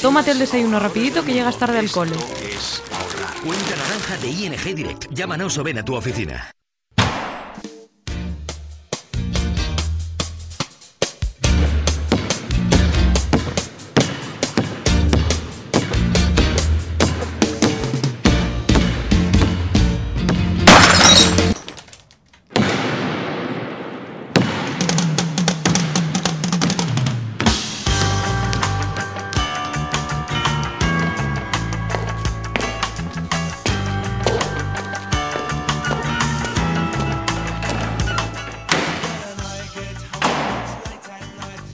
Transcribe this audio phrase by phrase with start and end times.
[0.00, 2.12] Tómate el desayuno rapidito que llegas tarde al cole.
[2.42, 3.40] Es ahorrar.
[3.42, 5.06] Cuenta naranja de ING Direct.
[5.10, 6.53] Llámanos o ven a tu oficina.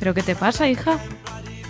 [0.00, 0.98] ¿Pero qué te pasa, hija?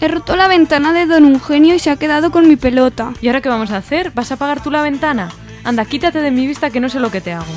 [0.00, 3.12] He roto la ventana de Don Eugenio y se ha quedado con mi pelota.
[3.20, 4.12] ¿Y ahora qué vamos a hacer?
[4.12, 5.31] ¿Vas a apagar tú la ventana?
[5.64, 7.53] Anda, quítate de mi vista que no sé lo que te hago.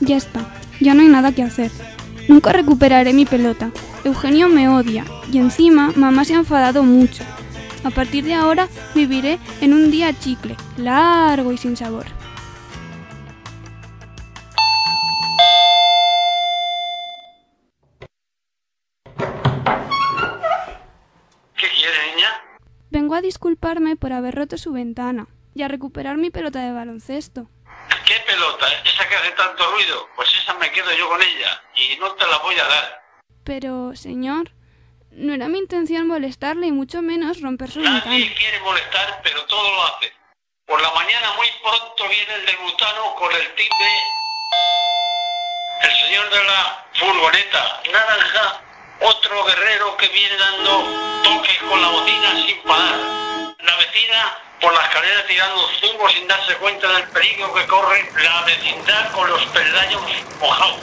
[0.00, 0.40] Ya está,
[0.78, 1.72] ya no hay nada que hacer.
[2.28, 3.70] Nunca recuperaré mi pelota.
[4.04, 7.24] Eugenio me odia y encima mamá se ha enfadado mucho.
[7.82, 12.15] A partir de ahora viviré en un día chicle, largo y sin sabor.
[22.96, 27.46] Vengo a disculparme por haber roto su ventana y a recuperar mi pelota de baloncesto.
[28.06, 28.66] ¿Qué pelota?
[28.86, 30.08] ¿Esa que hace tanto ruido?
[30.16, 33.02] Pues esa me quedo yo con ella y no te la voy a dar.
[33.44, 34.52] Pero, señor,
[35.10, 38.02] no era mi intención molestarle y mucho menos romper su ventana.
[38.06, 40.10] Nadie quiere molestar, pero todo lo hace.
[40.64, 43.90] Por la mañana muy pronto viene el del butano con el timbre.
[45.82, 48.65] El señor de la furgoneta naranja,
[49.00, 52.98] otro guerrero que viene dando toques con la bocina sin parar.
[53.60, 58.42] La vecina por la escalera tirando zumo sin darse cuenta del peligro que corre la
[58.42, 60.02] vecindad con los peldaños
[60.40, 60.80] mojados.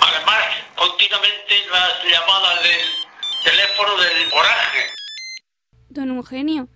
[0.00, 0.44] Además,
[0.76, 2.86] continuamente las llamadas del
[3.44, 4.90] teléfono del coraje.
[5.88, 6.68] Don Eugenio,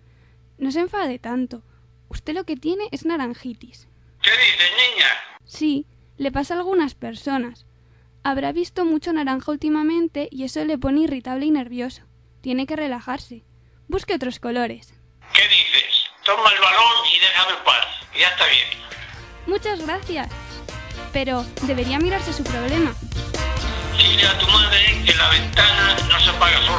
[0.59, 1.63] no se enfade tanto.
[2.09, 3.89] Usted lo que tiene es naranjitis.
[4.23, 5.07] ¿Qué dices, niña?
[5.45, 7.67] Sí, le pasa a algunas personas.
[8.25, 12.03] Habrá visto mucho naranja últimamente y eso le pone irritable y nervioso.
[12.41, 13.45] Tiene que relajarse.
[13.89, 14.95] Busque otros colores.
[15.33, 16.05] ¿Qué dices?
[16.25, 17.87] Toma el balón y déjame en paz.
[18.19, 18.69] Ya está bien.
[19.47, 20.29] Muchas gracias.
[21.13, 22.95] Pero debería mirarse su problema.
[23.97, 26.78] Dile a tu madre que la ventana no se apaga sola.